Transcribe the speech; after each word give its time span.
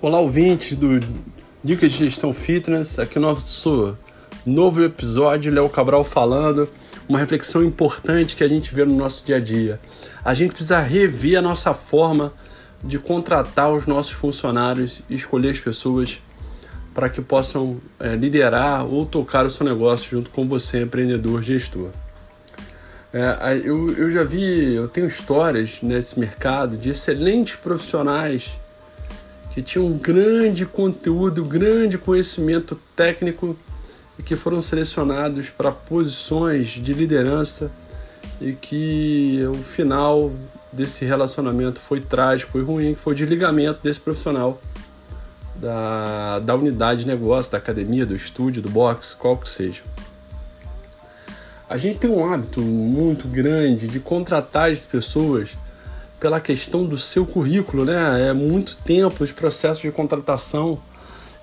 Olá, 0.00 0.20
ouvintes 0.20 0.76
do 0.76 1.00
Dicas 1.64 1.90
de 1.90 1.98
Gestão 2.04 2.32
Fitness. 2.32 3.00
Aqui 3.00 3.18
é 3.18 3.20
o 3.20 3.22
nosso 3.22 3.98
novo 4.46 4.80
episódio, 4.80 5.52
Léo 5.52 5.68
Cabral 5.68 6.04
falando. 6.04 6.70
Uma 7.08 7.18
reflexão 7.18 7.64
importante 7.64 8.36
que 8.36 8.44
a 8.44 8.48
gente 8.48 8.72
vê 8.72 8.84
no 8.84 8.96
nosso 8.96 9.26
dia 9.26 9.38
a 9.38 9.40
dia. 9.40 9.80
A 10.24 10.34
gente 10.34 10.50
precisa 10.50 10.78
rever 10.78 11.36
a 11.36 11.42
nossa 11.42 11.74
forma 11.74 12.32
de 12.80 12.96
contratar 12.96 13.72
os 13.72 13.86
nossos 13.86 14.12
funcionários 14.12 15.02
e 15.10 15.16
escolher 15.16 15.50
as 15.50 15.58
pessoas 15.58 16.22
para 16.94 17.08
que 17.08 17.20
possam 17.20 17.80
é, 17.98 18.14
liderar 18.14 18.86
ou 18.86 19.04
tocar 19.04 19.44
o 19.46 19.50
seu 19.50 19.66
negócio 19.66 20.08
junto 20.08 20.30
com 20.30 20.46
você, 20.46 20.80
empreendedor, 20.80 21.42
gestor. 21.42 21.88
É, 23.12 23.60
eu, 23.64 23.90
eu 23.96 24.12
já 24.12 24.22
vi, 24.22 24.74
eu 24.74 24.86
tenho 24.86 25.08
histórias 25.08 25.82
nesse 25.82 26.20
mercado 26.20 26.76
de 26.76 26.90
excelentes 26.90 27.56
profissionais 27.56 28.60
que 29.58 29.62
tinham 29.62 29.86
um 29.86 29.98
grande 29.98 30.64
conteúdo, 30.64 31.44
grande 31.44 31.98
conhecimento 31.98 32.78
técnico 32.94 33.56
e 34.16 34.22
que 34.22 34.36
foram 34.36 34.62
selecionados 34.62 35.50
para 35.50 35.72
posições 35.72 36.68
de 36.68 36.92
liderança 36.92 37.68
e 38.40 38.52
que 38.52 39.44
o 39.50 39.54
final 39.54 40.30
desse 40.72 41.04
relacionamento 41.04 41.80
foi 41.80 42.00
trágico, 42.00 42.52
foi 42.52 42.62
ruim, 42.62 42.94
que 42.94 43.00
foi 43.00 43.14
o 43.14 43.16
desligamento 43.16 43.80
desse 43.82 43.98
profissional 43.98 44.60
da, 45.56 46.38
da 46.38 46.54
unidade 46.54 47.00
de 47.00 47.08
negócio, 47.08 47.50
da 47.50 47.58
academia, 47.58 48.06
do 48.06 48.14
estúdio, 48.14 48.62
do 48.62 48.70
box, 48.70 49.12
qual 49.12 49.36
que 49.36 49.48
seja. 49.48 49.82
A 51.68 51.76
gente 51.76 51.98
tem 51.98 52.08
um 52.08 52.32
hábito 52.32 52.60
muito 52.60 53.26
grande 53.26 53.88
de 53.88 53.98
contratar 53.98 54.70
as 54.70 54.82
pessoas 54.82 55.50
pela 56.20 56.40
questão 56.40 56.84
do 56.84 56.96
seu 56.96 57.24
currículo, 57.24 57.84
né? 57.84 58.28
É 58.28 58.32
muito 58.32 58.76
tempo 58.76 59.22
os 59.22 59.32
processos 59.32 59.82
de 59.82 59.90
contratação 59.90 60.78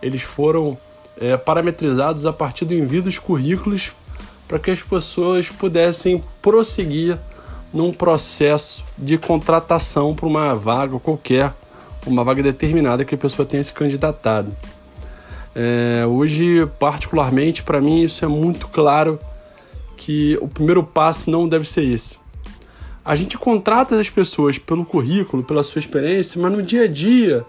eles 0.02 0.22
foram 0.22 0.78
é, 1.20 1.38
parametrizados 1.38 2.26
a 2.26 2.34
partir 2.34 2.66
do 2.66 2.74
envio 2.74 3.02
dos 3.02 3.18
currículos 3.18 3.92
para 4.48 4.60
que 4.60 4.70
as 4.70 4.84
pessoas 4.84 5.50
pudessem 5.50 6.24
prosseguir 6.42 7.18
num 7.74 7.92
processo 7.92 8.84
de 8.98 9.18
contratação 9.18 10.14
para 10.14 10.28
uma 10.28 10.54
vaga 10.56 11.00
qualquer, 11.00 11.54
uma 12.06 12.24
vaga 12.24 12.44
determinada 12.44 13.04
que 13.04 13.16
a 13.16 13.18
pessoa 13.18 13.46
tenha 13.46 13.64
se 13.64 13.74
candidatado. 13.74 14.56
É, 15.56 16.06
hoje, 16.06 16.68
particularmente, 16.78 17.64
para 17.64 17.82
mim, 17.82 18.04
isso 18.04 18.24
é 18.24 18.28
muito 18.28 18.68
claro 18.68 19.20
que 19.98 20.38
o 20.42 20.48
primeiro 20.48 20.84
passo 20.84 21.32
não 21.32 21.48
deve 21.48 21.68
ser 21.68 21.84
esse. 21.86 22.18
A 23.06 23.16
gente 23.16 23.38
contrata 23.38 24.00
as 24.00 24.10
pessoas 24.10 24.58
pelo 24.58 24.84
currículo, 24.84 25.44
pela 25.44 25.64
sua 25.64 25.78
experiência, 25.78 26.42
mas 26.42 26.52
no 26.52 26.64
dia 26.64 26.86
a 26.86 26.88
dia 26.88 27.46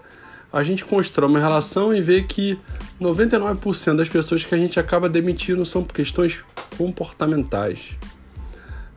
a 0.53 0.61
gente 0.61 0.85
constrói 0.85 1.27
uma 1.27 1.39
relação 1.39 1.93
e 1.95 1.99
vê 1.99 2.21
que 2.21 2.59
99% 3.01 3.95
das 3.95 4.07
pessoas 4.07 4.45
que 4.45 4.53
a 4.53 4.57
gente 4.57 4.79
acaba 4.79 5.09
demitindo 5.09 5.65
são 5.65 5.83
por 5.83 5.93
questões 5.93 6.43
comportamentais. 6.77 7.97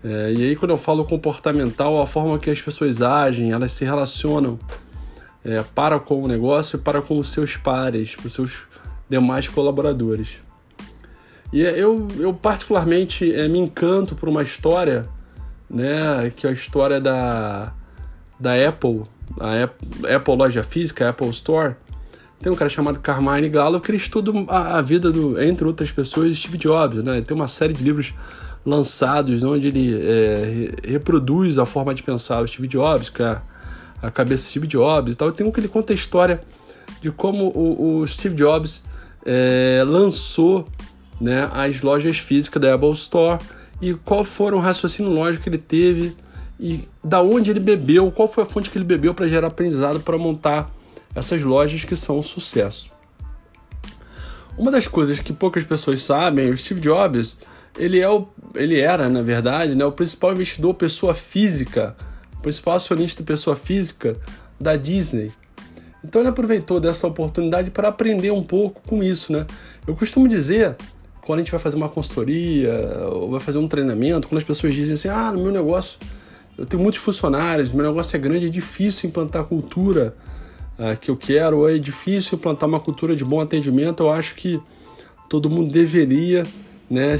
É, 0.04 0.32
e 0.34 0.44
aí, 0.44 0.56
quando 0.56 0.70
eu 0.70 0.78
falo 0.78 1.04
comportamental, 1.04 2.00
a 2.00 2.06
forma 2.06 2.38
que 2.38 2.50
as 2.50 2.60
pessoas 2.60 3.02
agem, 3.02 3.52
elas 3.52 3.72
se 3.72 3.84
relacionam 3.84 4.58
é, 5.44 5.62
para 5.74 5.98
com 5.98 6.22
o 6.22 6.28
negócio 6.28 6.76
e 6.76 6.80
para 6.80 7.02
com 7.02 7.18
os 7.18 7.30
seus 7.32 7.56
pares, 7.56 8.14
com 8.14 8.26
os 8.26 8.32
seus 8.32 8.64
demais 9.08 9.48
colaboradores. 9.48 10.40
E 11.52 11.62
eu, 11.62 12.06
eu 12.18 12.32
particularmente 12.32 13.34
é, 13.34 13.48
me 13.48 13.58
encanto 13.58 14.14
por 14.14 14.28
uma 14.28 14.42
história, 14.42 15.08
né, 15.70 16.32
que 16.36 16.46
é 16.46 16.50
a 16.50 16.52
história 16.52 17.00
da, 17.00 17.72
da 18.38 18.68
Apple, 18.68 19.02
a 19.38 19.62
Apple, 19.62 20.12
Apple 20.12 20.36
Loja 20.36 20.62
Física, 20.62 21.08
Apple 21.08 21.30
Store. 21.30 21.76
Tem 22.40 22.50
um 22.50 22.56
cara 22.56 22.70
chamado 22.70 22.98
Carmine 22.98 23.48
Gallo 23.48 23.80
que 23.80 23.90
ele 23.90 23.98
estuda 23.98 24.32
a, 24.48 24.78
a, 24.78 24.82
vida, 24.82 25.12
do, 25.12 25.40
entre 25.40 25.64
outras 25.64 25.92
pessoas, 25.92 26.36
Steve 26.36 26.58
Jobs. 26.58 27.04
Né? 27.04 27.20
Tem 27.20 27.36
uma 27.36 27.46
série 27.46 27.72
de 27.72 27.84
livros 27.84 28.14
lançados 28.64 29.42
onde 29.42 29.68
ele 29.68 29.94
é, 30.02 30.74
reproduz 30.82 31.58
a 31.58 31.66
forma 31.66 31.94
de 31.94 32.02
pensar 32.02 32.42
o 32.42 32.46
Steve 32.48 32.66
Jobs, 32.66 33.08
que 33.08 33.22
é 33.22 33.26
a, 33.26 33.42
a 34.02 34.10
cabeça 34.10 34.44
de 34.44 34.50
Steve 34.50 34.66
Jobs 34.66 35.12
e 35.12 35.16
tal. 35.16 35.30
tem 35.32 35.46
um 35.46 35.52
que 35.52 35.60
ele 35.60 35.68
conta 35.68 35.92
a 35.92 35.94
história 35.94 36.42
de 37.00 37.10
como 37.10 37.48
o, 37.48 38.00
o 38.00 38.08
Steve 38.08 38.34
Jobs 38.34 38.84
é, 39.24 39.84
lançou 39.86 40.66
né, 41.20 41.48
as 41.52 41.82
lojas 41.82 42.18
físicas 42.18 42.60
da 42.60 42.74
Apple 42.74 42.90
Store 42.92 43.38
e 43.80 43.94
qual 43.94 44.24
foram 44.24 44.58
o 44.58 44.60
raciocínio 44.60 45.10
lógico 45.10 45.44
que 45.44 45.48
ele 45.48 45.58
teve 45.58 46.14
e 46.58 46.86
da 47.02 47.22
onde 47.22 47.50
ele 47.50 47.60
bebeu, 47.60 48.10
qual 48.12 48.28
foi 48.28 48.44
a 48.44 48.46
fonte 48.46 48.70
que 48.70 48.76
ele 48.76 48.84
bebeu 48.84 49.14
para 49.14 49.26
gerar 49.26 49.46
aprendizado 49.48 50.00
para 50.00 50.18
montar 50.18 50.70
essas 51.14 51.42
lojas 51.42 51.84
que 51.84 51.96
são 51.96 52.18
um 52.18 52.22
sucesso. 52.22 52.90
Uma 54.58 54.70
das 54.70 54.86
coisas 54.86 55.18
que 55.18 55.32
poucas 55.32 55.64
pessoas 55.64 56.02
sabem, 56.02 56.50
o 56.50 56.56
Steve 56.56 56.80
Jobs, 56.80 57.38
ele 57.78 57.98
é 57.98 58.08
o, 58.08 58.28
ele 58.54 58.78
era, 58.78 59.08
na 59.08 59.22
verdade, 59.22 59.74
né, 59.74 59.84
o 59.84 59.92
principal 59.92 60.32
investidor 60.32 60.74
pessoa 60.74 61.14
física, 61.14 61.96
o 62.38 62.42
principal 62.42 62.76
acionista 62.76 63.22
pessoa 63.22 63.56
física 63.56 64.16
da 64.60 64.76
Disney. 64.76 65.32
Então 66.04 66.20
ele 66.20 66.28
aproveitou 66.28 66.78
dessa 66.78 67.06
oportunidade 67.06 67.70
para 67.70 67.88
aprender 67.88 68.30
um 68.30 68.42
pouco 68.42 68.82
com 68.86 69.02
isso, 69.02 69.32
né? 69.32 69.46
Eu 69.86 69.94
costumo 69.94 70.26
dizer 70.28 70.76
quando 71.22 71.40
a 71.40 71.42
gente 71.42 71.50
vai 71.50 71.60
fazer 71.60 71.76
uma 71.76 71.88
consultoria 71.88 72.72
ou 73.10 73.30
vai 73.30 73.40
fazer 73.40 73.58
um 73.58 73.68
treinamento, 73.68 74.28
quando 74.28 74.38
as 74.38 74.44
pessoas 74.44 74.74
dizem 74.74 74.94
assim: 74.94 75.08
ah, 75.08 75.32
no 75.32 75.42
meu 75.42 75.52
negócio 75.52 75.98
eu 76.60 76.66
tenho 76.66 76.82
muitos 76.82 77.00
funcionários, 77.00 77.72
meu 77.72 77.86
negócio 77.86 78.14
é 78.14 78.18
grande, 78.18 78.44
é 78.44 78.48
difícil 78.50 79.08
implantar 79.08 79.40
a 79.40 79.44
cultura 79.46 80.14
uh, 80.78 80.94
que 81.00 81.10
eu 81.10 81.16
quero, 81.16 81.60
ou 81.60 81.70
é 81.70 81.78
difícil 81.78 82.36
implantar 82.36 82.68
uma 82.68 82.78
cultura 82.78 83.16
de 83.16 83.24
bom 83.24 83.40
atendimento, 83.40 84.02
eu 84.02 84.10
acho 84.10 84.34
que 84.34 84.60
todo 85.26 85.48
mundo 85.48 85.72
deveria, 85.72 86.44
né, 86.90 87.16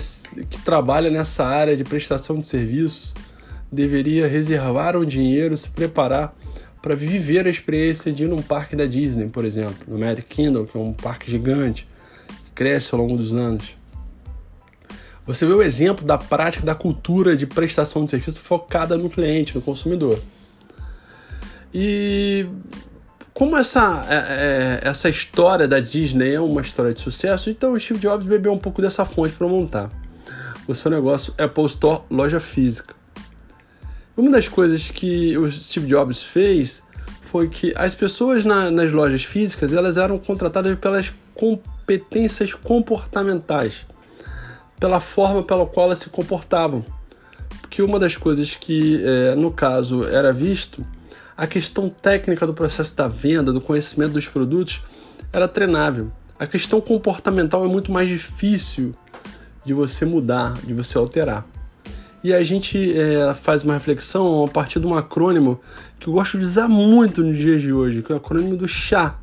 que 0.51 0.59
trabalha 0.59 1.09
nessa 1.11 1.47
área 1.47 1.75
de 1.75 1.83
prestação 1.85 2.37
de 2.37 2.47
serviço, 2.47 3.15
deveria 3.73 4.27
reservar 4.27 4.95
um 4.95 5.07
dinheiro, 5.07 5.57
se 5.57 5.71
preparar 5.71 6.37
para 6.83 6.95
viver 6.95 7.47
a 7.47 7.51
experiência 7.51 8.13
de 8.13 8.25
ir 8.25 8.29
num 8.29 8.43
parque 8.43 8.77
da 8.77 8.85
Disney, 8.85 9.29
por 9.29 9.47
exemplo, 9.47 9.77
no 9.89 9.99
Magic 9.99 10.29
Kingdom, 10.29 10.67
que 10.67 10.77
é 10.77 10.81
um 10.81 10.93
parque 10.93 11.31
gigante, 11.31 11.89
que 12.45 12.51
cresce 12.55 12.95
ao 12.95 13.01
longo 13.01 13.17
dos 13.17 13.33
anos. 13.33 13.80
Você 15.27 15.47
vê 15.47 15.53
o 15.53 15.63
exemplo 15.63 16.05
da 16.05 16.19
prática 16.19 16.65
da 16.65 16.75
cultura 16.75 17.37
de 17.37 17.47
prestação 17.47 18.05
de 18.05 18.11
serviço 18.11 18.41
focada 18.41 18.97
no 18.97 19.09
cliente, 19.09 19.55
no 19.55 19.63
consumidor. 19.63 20.19
E 21.73 22.47
como 23.33 23.57
essa, 23.57 24.05
é, 24.09 24.15
é, 24.17 24.89
essa 24.89 25.09
história 25.09 25.69
da 25.69 25.79
Disney 25.79 26.35
é 26.35 26.41
uma 26.41 26.61
história 26.61 26.93
de 26.93 27.01
sucesso, 27.01 27.49
então 27.49 27.73
o 27.73 27.81
Steve 27.81 28.01
Jobs 28.01 28.27
bebeu 28.27 28.53
um 28.53 28.59
pouco 28.59 28.83
dessa 28.83 29.05
fonte 29.05 29.35
para 29.35 29.47
montar 29.47 29.91
o 30.67 30.75
seu 30.75 30.91
negócio 30.91 31.33
Apple 31.39 31.65
Store 31.67 32.03
loja 32.11 32.41
física. 32.41 32.95
Uma 34.17 34.31
das 34.31 34.49
coisas 34.49 34.91
que 34.91 35.39
o 35.39 35.51
Steve 35.51 35.87
Jobs 35.87 36.23
fez 36.23 36.83
foi 37.23 37.49
que 37.49 37.73
as 37.77 37.95
pessoas 37.95 38.45
na, 38.45 38.71
nas 38.71 38.91
lojas 38.91 39.25
físicas 39.25 39.73
elas 39.73 39.97
eram 39.97 40.19
contratadas 40.19 40.77
pelas 40.79 41.13
competências 41.35 42.53
comportamentais 42.53 43.87
pela 44.81 44.99
forma 44.99 45.43
pela 45.43 45.67
qual 45.67 45.87
elas 45.87 45.99
se 45.99 46.09
comportavam. 46.09 46.85
Porque 47.61 47.83
uma 47.83 47.99
das 47.99 48.17
coisas 48.17 48.57
que, 48.57 49.01
é, 49.05 49.35
no 49.37 49.53
caso, 49.53 50.05
era 50.05 50.33
visto, 50.33 50.85
a 51.37 51.47
questão 51.47 51.89
técnica 51.89 52.47
do 52.47 52.55
processo 52.55 52.97
da 52.97 53.07
venda, 53.07 53.53
do 53.53 53.61
conhecimento 53.61 54.15
dos 54.15 54.27
produtos, 54.27 54.83
era 55.33 55.47
treinável. 55.47 56.11
A 56.39 56.47
questão 56.47 56.81
comportamental 56.81 57.65
é 57.65 57.69
muito 57.69 57.93
mais 57.93 58.09
difícil 58.09 58.95
de 59.65 59.75
você 59.75 60.05
mudar, 60.05 60.55
de 60.65 60.73
você 60.73 60.97
alterar. 60.97 61.47
E 62.23 62.35
a 62.35 62.43
gente 62.43 62.99
é, 62.99 63.33
faz 63.35 63.63
uma 63.63 63.75
reflexão 63.75 64.45
a 64.45 64.49
partir 64.49 64.81
de 64.81 64.87
um 64.87 64.95
acrônimo 64.95 65.61
que 65.99 66.09
eu 66.09 66.13
gosto 66.13 66.39
de 66.39 66.45
usar 66.45 66.69
muito 66.69 67.23
nos 67.23 67.39
dias 67.39 67.63
de 67.63 67.73
hoje, 67.73 68.03
que 68.03 68.11
é 68.13 68.15
o 68.15 68.19
acrônimo 68.19 68.57
do 68.57 68.67
CHA, 68.67 69.19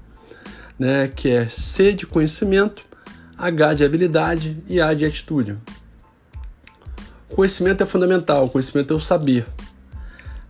né, 0.80 1.08
que 1.08 1.30
é 1.30 1.48
C 1.50 1.94
de 1.94 2.08
conhecimento, 2.08 2.87
H 3.38 3.76
de 3.76 3.86
habilidade 3.86 4.58
e 4.68 4.82
A 4.82 4.94
de 4.94 5.06
atitude. 5.06 5.58
Conhecimento 7.30 7.84
é 7.84 7.86
fundamental, 7.86 8.50
conhecimento 8.50 8.94
é 8.94 8.98
o 8.98 9.00
saber. 9.00 9.46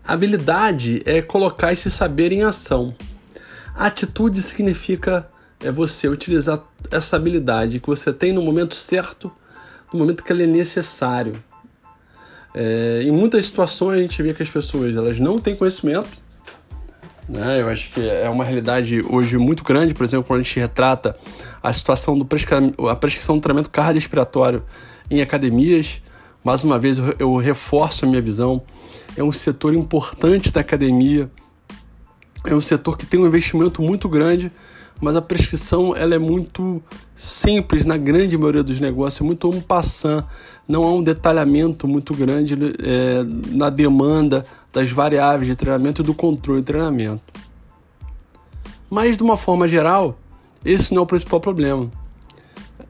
Habilidade 0.03 1.01
é 1.05 1.21
colocar 1.21 1.73
esse 1.73 1.91
saber 1.91 2.31
em 2.31 2.43
ação. 2.43 2.95
Atitude 3.75 4.41
significa 4.41 5.27
é 5.59 5.71
você 5.71 6.07
utilizar 6.07 6.63
essa 6.91 7.15
habilidade 7.15 7.79
que 7.79 7.87
você 7.87 8.13
tem 8.13 8.31
no 8.31 8.41
momento 8.41 8.75
certo, 8.75 9.31
no 9.91 9.99
momento 9.99 10.23
que 10.23 10.31
ela 10.31 10.43
é 10.43 10.47
necessário. 10.47 11.33
É, 12.53 13.01
em 13.03 13.11
muitas 13.11 13.45
situações 13.45 13.99
a 13.99 14.01
gente 14.01 14.21
vê 14.21 14.33
que 14.33 14.43
as 14.43 14.49
pessoas 14.49 14.95
elas 14.95 15.19
não 15.19 15.39
têm 15.39 15.55
conhecimento, 15.55 16.09
né? 17.27 17.61
Eu 17.61 17.69
acho 17.69 17.91
que 17.91 18.09
é 18.09 18.29
uma 18.29 18.43
realidade 18.43 19.03
hoje 19.09 19.37
muito 19.37 19.63
grande, 19.63 19.93
por 19.93 20.03
exemplo, 20.03 20.25
quando 20.25 20.39
a 20.39 20.43
gente 20.43 20.59
retrata 20.59 21.17
a 21.61 21.73
situação 21.73 22.17
do 22.17 22.25
prescri 22.25 22.73
a 22.89 22.95
prescrição 22.95 23.35
do 23.35 23.41
tratamento 23.41 23.69
cardiorrespiratório 23.69 24.63
em 25.11 25.21
academias. 25.21 26.01
Mais 26.43 26.63
uma 26.63 26.79
vez, 26.79 26.97
eu 27.19 27.35
reforço 27.35 28.05
a 28.05 28.07
minha 28.07 28.21
visão. 28.21 28.61
É 29.17 29.23
um 29.23 29.31
setor 29.31 29.73
importante 29.73 30.51
da 30.51 30.61
academia, 30.61 31.29
é 32.45 32.53
um 32.53 32.61
setor 32.61 32.97
que 32.97 33.05
tem 33.05 33.19
um 33.19 33.27
investimento 33.27 33.81
muito 33.81 34.07
grande, 34.07 34.51
mas 35.01 35.15
a 35.15 35.21
prescrição 35.21 35.95
ela 35.95 36.15
é 36.15 36.17
muito 36.17 36.81
simples 37.15 37.85
na 37.85 37.97
grande 37.97 38.37
maioria 38.37 38.63
dos 38.63 38.79
negócios, 38.79 39.21
é 39.21 39.23
muito 39.23 39.49
um 39.49 39.61
passant, 39.61 40.25
não 40.67 40.83
há 40.83 40.91
um 40.91 41.03
detalhamento 41.03 41.87
muito 41.87 42.13
grande 42.13 42.53
é, 42.53 43.23
na 43.51 43.69
demanda 43.69 44.45
das 44.71 44.91
variáveis 44.91 45.47
de 45.47 45.55
treinamento 45.55 46.01
e 46.01 46.05
do 46.05 46.13
controle 46.13 46.61
de 46.61 46.67
treinamento. 46.67 47.23
Mas 48.89 49.17
de 49.17 49.23
uma 49.23 49.37
forma 49.37 49.67
geral, 49.67 50.17
esse 50.63 50.93
não 50.93 51.01
é 51.01 51.03
o 51.03 51.07
principal 51.07 51.39
problema. 51.39 51.89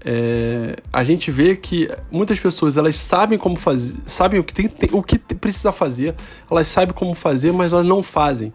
É, 0.05 0.75
a 0.93 1.03
gente 1.03 1.31
vê 1.31 1.55
que 1.55 1.89
muitas 2.11 2.39
pessoas 2.39 2.77
elas 2.77 2.95
sabem 2.95 3.37
como 3.37 3.55
fazer, 3.55 3.95
sabem 4.05 4.39
o 4.39 4.43
que, 4.43 4.53
tem, 4.53 4.89
o 4.91 5.01
que 5.01 5.17
precisa 5.17 5.71
fazer, 5.71 6.15
elas 6.49 6.67
sabem 6.67 6.93
como 6.93 7.13
fazer, 7.13 7.51
mas 7.51 7.73
elas 7.73 7.85
não 7.85 8.03
fazem, 8.03 8.53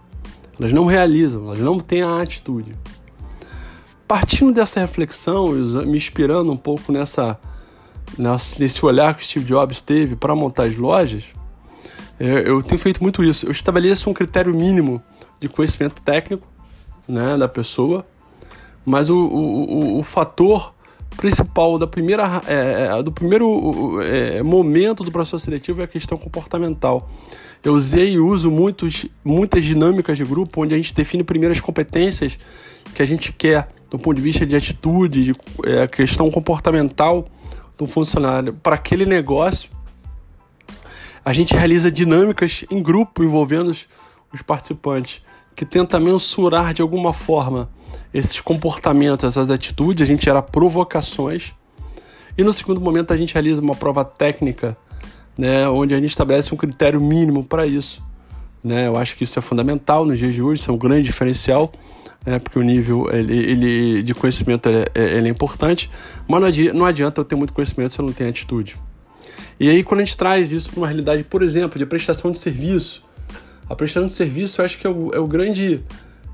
elas 0.58 0.72
não 0.72 0.86
realizam, 0.86 1.46
elas 1.46 1.58
não 1.58 1.80
têm 1.80 2.02
a 2.02 2.22
atitude. 2.22 2.74
Partindo 4.12 4.52
dessa 4.52 4.78
reflexão, 4.78 5.52
me 5.52 5.96
inspirando 5.96 6.52
um 6.52 6.56
pouco 6.56 6.92
nessa, 6.92 7.40
nesse 8.58 8.84
olhar 8.84 9.16
que 9.16 9.24
Steve 9.24 9.46
Jobs 9.46 9.80
teve 9.80 10.16
para 10.16 10.34
montar 10.34 10.64
as 10.64 10.76
lojas, 10.76 11.28
é, 12.20 12.46
eu 12.46 12.62
tenho 12.62 12.78
feito 12.78 13.02
muito 13.02 13.24
isso. 13.24 13.46
Eu 13.46 13.50
estabeleço 13.50 14.10
um 14.10 14.12
critério 14.12 14.54
mínimo 14.54 15.02
de 15.40 15.48
conhecimento 15.48 16.02
técnico 16.02 16.46
né, 17.08 17.38
da 17.38 17.48
pessoa, 17.48 18.06
mas 18.84 19.08
o, 19.08 19.16
o, 19.16 19.96
o, 19.96 20.00
o 20.00 20.02
fator 20.02 20.74
principal 21.16 21.78
da 21.78 21.86
primeira, 21.86 22.42
é, 22.46 22.98
é, 22.98 23.02
do 23.02 23.10
primeiro 23.10 23.98
é, 24.02 24.42
momento 24.42 25.04
do 25.04 25.10
processo 25.10 25.38
seletivo 25.38 25.80
é 25.80 25.84
a 25.84 25.88
questão 25.88 26.18
comportamental. 26.18 27.08
Eu 27.64 27.72
usei 27.72 28.12
e 28.12 28.18
uso 28.18 28.50
muitos, 28.50 29.06
muitas 29.24 29.64
dinâmicas 29.64 30.18
de 30.18 30.24
grupo 30.26 30.60
onde 30.60 30.74
a 30.74 30.76
gente 30.76 30.92
define 30.92 31.24
primeiro 31.24 31.54
as 31.54 31.60
competências 31.60 32.38
que 32.94 33.00
a 33.00 33.06
gente 33.06 33.32
quer 33.32 33.70
do 33.92 33.98
ponto 33.98 34.16
de 34.16 34.22
vista 34.22 34.46
de 34.46 34.56
atitude, 34.56 35.22
de 35.22 35.34
é, 35.66 35.86
questão 35.86 36.30
comportamental 36.30 37.26
do 37.76 37.86
funcionário 37.86 38.54
para 38.54 38.74
aquele 38.74 39.04
negócio. 39.04 39.70
A 41.22 41.34
gente 41.34 41.54
realiza 41.54 41.92
dinâmicas 41.92 42.64
em 42.70 42.82
grupo 42.82 43.22
envolvendo 43.22 43.70
os, 43.70 43.86
participantes 44.46 45.20
que 45.54 45.66
tenta 45.66 46.00
mensurar 46.00 46.72
de 46.72 46.80
alguma 46.80 47.12
forma 47.12 47.68
esses 48.14 48.40
comportamentos, 48.40 49.28
essas 49.28 49.50
atitudes, 49.50 50.02
a 50.02 50.06
gente 50.06 50.24
gera 50.24 50.40
provocações. 50.40 51.52
E 52.36 52.42
no 52.42 52.52
segundo 52.54 52.80
momento 52.80 53.12
a 53.12 53.16
gente 53.16 53.34
realiza 53.34 53.60
uma 53.60 53.76
prova 53.76 54.06
técnica, 54.06 54.74
né, 55.36 55.68
onde 55.68 55.94
a 55.94 55.98
gente 55.98 56.08
estabelece 56.08 56.54
um 56.54 56.56
critério 56.56 56.98
mínimo 56.98 57.44
para 57.44 57.66
isso. 57.66 58.02
Né? 58.64 58.86
Eu 58.86 58.96
acho 58.96 59.14
que 59.16 59.24
isso 59.24 59.38
é 59.38 59.42
fundamental 59.42 60.06
nos 60.06 60.18
dias 60.18 60.32
de 60.32 60.40
hoje, 60.40 60.62
isso 60.62 60.70
é 60.70 60.74
um 60.74 60.78
grande 60.78 61.02
diferencial, 61.02 61.70
né, 62.24 62.38
porque 62.38 62.58
o 62.58 62.62
nível 62.62 63.08
ele, 63.12 63.36
ele 63.36 64.02
de 64.02 64.14
conhecimento 64.14 64.68
ele, 64.68 64.86
é, 64.94 65.16
ele 65.16 65.28
é 65.28 65.30
importante, 65.30 65.90
mas 66.28 66.40
não 66.40 66.48
adianta, 66.48 66.78
não 66.78 66.86
adianta 66.86 67.20
eu 67.20 67.24
ter 67.24 67.34
muito 67.34 67.52
conhecimento 67.52 67.92
se 67.92 67.98
eu 67.98 68.04
não 68.04 68.12
tenho 68.12 68.30
atitude. 68.30 68.76
E 69.58 69.68
aí, 69.68 69.84
quando 69.84 70.00
a 70.00 70.04
gente 70.04 70.16
traz 70.16 70.50
isso 70.50 70.70
para 70.70 70.80
uma 70.80 70.86
realidade, 70.86 71.24
por 71.24 71.42
exemplo, 71.42 71.78
de 71.78 71.86
prestação 71.86 72.32
de 72.32 72.38
serviço, 72.38 73.04
a 73.68 73.76
prestação 73.76 74.08
de 74.08 74.14
serviço 74.14 74.60
eu 74.60 74.64
acho 74.64 74.78
que 74.78 74.86
é 74.86 74.90
o, 74.90 75.10
é 75.14 75.18
o 75.18 75.26
grande 75.26 75.82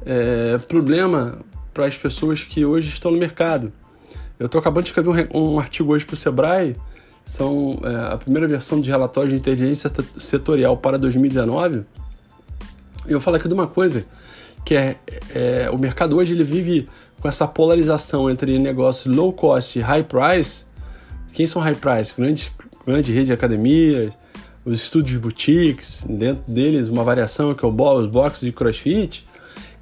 é, 0.04 0.58
problema 0.58 1.38
para 1.74 1.86
as 1.86 1.96
pessoas 1.96 2.42
que 2.42 2.64
hoje 2.64 2.88
estão 2.88 3.10
no 3.10 3.18
mercado. 3.18 3.72
Eu 4.38 4.46
estou 4.46 4.58
acabando 4.58 4.84
de 4.84 4.90
escrever 4.90 5.28
um, 5.34 5.54
um 5.54 5.58
artigo 5.58 5.92
hoje 5.92 6.04
para 6.04 6.14
o 6.14 6.16
Sebrae, 6.16 6.76
são 7.24 7.78
é, 7.82 8.14
a 8.14 8.16
primeira 8.16 8.48
versão 8.48 8.80
de 8.80 8.88
relatório 8.88 9.30
de 9.30 9.36
inteligência 9.36 9.90
setorial 10.16 10.76
para 10.76 10.98
2019. 10.98 11.84
E 13.06 13.12
eu 13.12 13.20
falo 13.20 13.36
aqui 13.36 13.46
de 13.46 13.54
uma 13.54 13.66
coisa, 13.66 14.06
que 14.64 14.74
é, 14.74 14.96
é, 15.34 15.70
o 15.70 15.78
mercado 15.78 16.16
hoje 16.16 16.32
ele 16.32 16.44
vive 16.44 16.88
com 17.20 17.28
essa 17.28 17.46
polarização 17.46 18.30
entre 18.30 18.58
negócios 18.58 19.14
low 19.14 19.32
cost 19.32 19.78
e 19.78 19.82
high 19.82 20.04
price. 20.04 20.64
Quem 21.32 21.46
são 21.46 21.60
high 21.60 21.74
price? 21.74 22.12
Grandes, 22.16 22.50
grandes 22.86 23.10
redes 23.10 23.26
de 23.26 23.32
academias, 23.32 24.12
os 24.64 24.82
estúdios 24.82 25.18
boutiques, 25.18 26.04
dentro 26.08 26.50
deles 26.50 26.88
uma 26.88 27.02
variação 27.02 27.54
que 27.54 27.64
é 27.64 27.68
o 27.68 27.72
os 27.72 28.06
boxes 28.06 28.42
de 28.42 28.52
crossfit. 28.52 29.26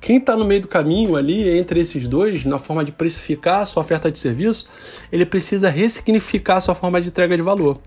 Quem 0.01 0.19
está 0.19 0.37
no 0.37 0.45
meio 0.45 0.61
do 0.61 0.69
caminho 0.69 1.17
ali 1.17 1.59
entre 1.59 1.81
esses 1.81 2.07
dois, 2.07 2.45
na 2.45 2.59
forma 2.59 2.85
de 2.85 2.93
precificar 2.93 3.63
a 3.63 3.67
sua 3.67 3.83
oferta 3.83 4.11
de 4.11 4.19
serviço, 4.19 4.69
ele 5.11 5.27
precisa 5.27 5.69
ressignificar 5.69 6.59
a 6.59 6.61
sua 6.61 6.75
forma 6.75 7.01
de 7.01 7.09
entrega 7.09 7.37
de 7.37 7.43
valor. 7.43 7.81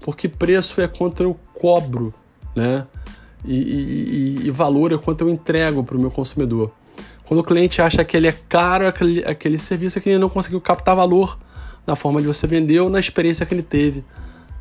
Porque 0.00 0.28
preço 0.28 0.80
é 0.80 0.88
quanto 0.88 1.22
eu 1.22 1.38
cobro, 1.54 2.12
né? 2.54 2.86
E, 3.44 3.54
e, 3.54 4.46
e 4.46 4.50
valor 4.50 4.92
é 4.92 4.98
quanto 4.98 5.22
eu 5.22 5.28
entrego 5.28 5.84
para 5.84 5.96
o 5.96 6.00
meu 6.00 6.10
consumidor. 6.10 6.72
Quando 7.26 7.40
o 7.40 7.44
cliente 7.44 7.80
acha 7.80 8.04
que 8.04 8.16
ele 8.16 8.28
é 8.28 8.32
caro 8.32 8.86
aquele, 8.86 9.24
aquele 9.24 9.58
serviço, 9.58 9.98
é 9.98 10.00
que 10.00 10.10
ele 10.10 10.18
não 10.18 10.28
conseguiu 10.28 10.60
captar 10.60 10.96
valor 10.96 11.38
na 11.86 11.96
forma 11.96 12.20
de 12.20 12.26
você 12.26 12.46
vender 12.46 12.80
ou 12.80 12.88
na 12.88 13.00
experiência 13.00 13.44
que 13.44 13.54
ele 13.54 13.62
teve 13.62 14.04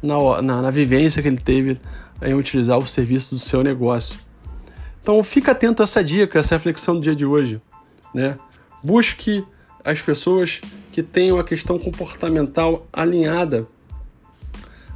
na, 0.04 0.42
na, 0.42 0.62
na 0.62 0.70
vivência 0.70 1.22
que 1.22 1.28
ele 1.30 1.38
teve 1.38 1.80
em 2.22 2.34
utilizar 2.34 2.78
o 2.78 2.86
serviço 2.86 3.34
do 3.34 3.40
seu 3.40 3.64
negócio. 3.64 4.20
Então 5.02 5.24
fica 5.24 5.54
atento 5.54 5.82
a 5.82 5.86
essa 5.86 6.04
dica, 6.04 6.40
essa 6.40 6.56
reflexão 6.56 6.96
do 6.96 7.02
dia 7.02 7.16
de 7.16 7.26
hoje. 7.26 7.62
Né? 8.14 8.38
Busque 8.84 9.46
as 9.84 10.02
pessoas 10.02 10.62
que 10.92 11.02
tenham 11.02 11.40
a 11.40 11.44
questão 11.44 11.80
comportamental 11.80 12.86
alinhada 12.92 13.66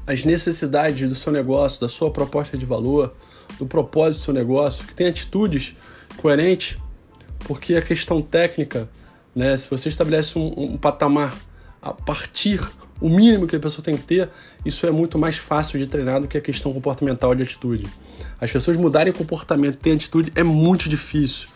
às 0.05 0.23
necessidades 0.23 1.09
do 1.09 1.15
seu 1.15 1.31
negócio, 1.31 1.81
da 1.81 1.89
sua 1.89 2.11
proposta 2.11 2.57
de 2.57 2.65
valor, 2.65 3.13
do 3.57 3.65
propósito 3.65 4.19
do 4.19 4.25
seu 4.25 4.33
negócio, 4.33 4.85
que 4.85 4.93
tenha 4.93 5.09
atitudes 5.09 5.75
coerentes, 6.17 6.77
porque 7.39 7.75
a 7.75 7.81
questão 7.81 8.21
técnica, 8.21 8.89
né, 9.35 9.55
se 9.55 9.69
você 9.69 9.89
estabelece 9.89 10.37
um, 10.37 10.53
um 10.57 10.77
patamar 10.77 11.35
a 11.81 11.93
partir 11.93 12.59
o 12.99 13.09
mínimo 13.09 13.47
que 13.47 13.55
a 13.55 13.59
pessoa 13.59 13.83
tem 13.83 13.95
que 13.95 14.03
ter, 14.03 14.29
isso 14.65 14.85
é 14.87 14.91
muito 14.91 15.17
mais 15.19 15.37
fácil 15.37 15.77
de 15.79 15.87
treinar 15.87 16.19
do 16.19 16.27
que 16.27 16.37
a 16.37 16.41
questão 16.41 16.73
comportamental 16.73 17.33
de 17.35 17.43
atitude. 17.43 17.87
As 18.41 18.51
pessoas 18.51 18.75
mudarem 18.77 19.13
comportamento, 19.13 19.77
ter 19.77 19.91
atitude 19.91 20.31
é 20.35 20.43
muito 20.43 20.89
difícil, 20.89 21.47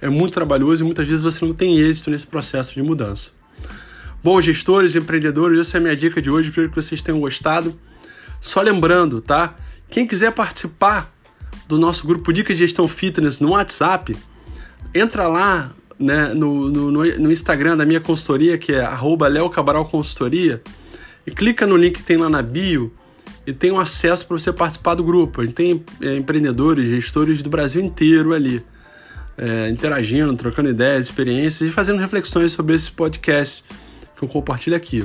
é 0.00 0.10
muito 0.10 0.34
trabalhoso 0.34 0.82
e 0.82 0.86
muitas 0.86 1.06
vezes 1.06 1.22
você 1.22 1.44
não 1.44 1.54
tem 1.54 1.78
êxito 1.78 2.10
nesse 2.10 2.26
processo 2.26 2.74
de 2.74 2.82
mudança. 2.82 3.30
Bom, 4.22 4.38
gestores, 4.40 4.94
empreendedores, 4.94 5.60
essa 5.60 5.78
é 5.78 5.80
a 5.80 5.82
minha 5.82 5.96
dica 5.96 6.20
de 6.20 6.30
hoje, 6.30 6.50
espero 6.50 6.68
que 6.68 6.76
vocês 6.76 7.00
tenham 7.00 7.20
gostado. 7.20 7.78
Só 8.40 8.60
lembrando, 8.60 9.22
tá? 9.22 9.54
Quem 9.88 10.06
quiser 10.06 10.32
participar 10.32 11.10
do 11.70 11.78
nosso 11.78 12.04
grupo 12.04 12.32
Dicas 12.32 12.56
de 12.56 12.64
Gestão 12.64 12.88
Fitness 12.88 13.38
no 13.38 13.50
WhatsApp, 13.50 14.16
entra 14.92 15.28
lá 15.28 15.70
né, 15.96 16.34
no, 16.34 16.68
no, 16.68 16.90
no 16.90 17.30
Instagram 17.30 17.76
da 17.76 17.86
minha 17.86 18.00
consultoria, 18.00 18.58
que 18.58 18.72
é 18.72 18.80
arroba 18.80 19.28
Consultoria, 19.88 20.60
e 21.24 21.30
clica 21.30 21.68
no 21.68 21.76
link 21.76 21.98
que 21.98 22.02
tem 22.02 22.16
lá 22.16 22.28
na 22.28 22.42
bio 22.42 22.92
e 23.46 23.52
tem 23.52 23.70
um 23.70 23.78
acesso 23.78 24.26
para 24.26 24.36
você 24.36 24.52
participar 24.52 24.96
do 24.96 25.04
grupo. 25.04 25.42
A 25.42 25.44
gente 25.44 25.54
tem 25.54 25.84
é, 26.02 26.16
empreendedores, 26.16 26.88
gestores 26.88 27.40
do 27.40 27.48
Brasil 27.48 27.80
inteiro 27.80 28.34
ali, 28.34 28.60
é, 29.38 29.70
interagindo, 29.70 30.34
trocando 30.36 30.70
ideias, 30.70 31.06
experiências 31.06 31.70
e 31.70 31.72
fazendo 31.72 32.00
reflexões 32.00 32.50
sobre 32.50 32.74
esse 32.74 32.90
podcast 32.90 33.62
que 34.16 34.24
eu 34.24 34.28
compartilho 34.28 34.74
aqui. 34.74 35.04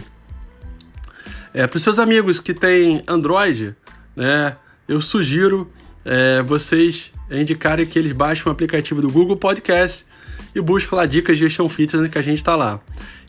É, 1.54 1.68
para 1.68 1.78
os 1.78 1.84
seus 1.84 2.00
amigos 2.00 2.40
que 2.40 2.56
têm 2.56 3.04
Android, 3.08 3.76
né, 4.16 4.58
eu 4.88 5.00
sugiro 5.00 5.72
é, 6.06 6.44
vocês 6.44 7.12
indicarem 7.32 7.86
que 7.86 7.98
eles 7.98 8.12
baixem 8.12 8.44
o 8.46 8.52
aplicativo 8.52 9.02
do 9.02 9.10
Google 9.10 9.36
Podcast 9.36 10.06
e 10.54 10.62
busquem 10.62 10.96
lá 10.98 11.06
dicas 11.06 11.38
de 11.38 11.46
gestão 11.46 11.68
fitness 11.68 12.10
que 12.10 12.18
a 12.18 12.22
gente 12.22 12.38
está 12.38 12.56
lá. 12.56 12.80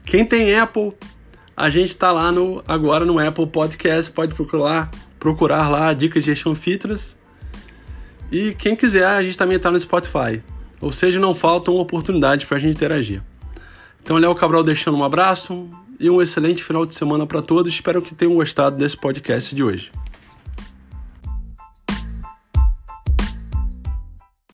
Quem 0.05 0.25
tem 0.25 0.55
Apple, 0.55 0.93
a 1.57 1.71
gente 1.71 1.89
está 1.89 2.13
lá 2.13 2.31
no 2.31 2.63
agora 2.69 3.05
no 3.05 3.19
Apple 3.19 3.47
Podcast, 3.47 4.13
pode 4.13 4.35
procurar, 4.35 4.91
procurar 5.19 5.69
lá 5.69 5.93
dicas 5.95 6.23
de 6.23 6.31
gestão 6.31 6.55
fitness. 6.55 7.19
E 8.31 8.55
quem 8.55 8.77
quiser, 8.77 9.07
a 9.07 9.23
gente 9.23 9.39
também 9.39 9.57
está 9.57 9.71
no 9.71 9.81
Spotify. 9.81 10.43
Ou 10.81 10.93
seja, 10.93 11.19
não 11.19 11.35
faltam 11.35 11.77
oportunidades 11.77 12.45
para 12.45 12.59
a 12.59 12.61
gente 12.61 12.75
interagir. 12.75 13.23
Então, 14.03 14.19
Léo 14.19 14.35
Cabral 14.35 14.63
deixando 14.63 14.99
um 14.99 15.03
abraço 15.03 15.69
e 15.99 16.11
um 16.11 16.21
excelente 16.21 16.63
final 16.63 16.85
de 16.85 16.95
semana 16.95 17.27
para 17.27 17.41
todos. 17.41 17.73
Espero 17.73 18.03
que 18.03 18.15
tenham 18.15 18.35
gostado 18.35 18.77
desse 18.77 18.97
podcast 18.97 19.55
de 19.55 19.63
hoje. 19.63 19.91